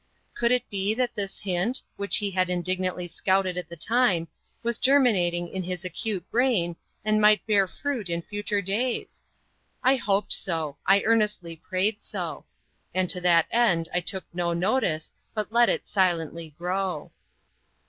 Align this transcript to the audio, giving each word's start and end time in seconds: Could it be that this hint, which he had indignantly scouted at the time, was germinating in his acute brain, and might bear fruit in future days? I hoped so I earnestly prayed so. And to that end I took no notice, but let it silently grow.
Could 0.33 0.51
it 0.51 0.67
be 0.71 0.95
that 0.95 1.13
this 1.13 1.37
hint, 1.37 1.83
which 1.95 2.17
he 2.17 2.31
had 2.31 2.49
indignantly 2.49 3.07
scouted 3.07 3.55
at 3.55 3.69
the 3.69 3.75
time, 3.75 4.27
was 4.63 4.79
germinating 4.79 5.47
in 5.47 5.61
his 5.61 5.85
acute 5.85 6.27
brain, 6.31 6.75
and 7.05 7.21
might 7.21 7.45
bear 7.45 7.67
fruit 7.67 8.09
in 8.09 8.23
future 8.23 8.63
days? 8.63 9.23
I 9.83 9.97
hoped 9.97 10.33
so 10.33 10.77
I 10.87 11.03
earnestly 11.03 11.55
prayed 11.55 12.01
so. 12.01 12.45
And 12.95 13.11
to 13.11 13.21
that 13.21 13.45
end 13.51 13.89
I 13.93 13.99
took 13.99 14.25
no 14.33 14.53
notice, 14.53 15.13
but 15.35 15.53
let 15.53 15.69
it 15.69 15.85
silently 15.85 16.55
grow. 16.57 17.11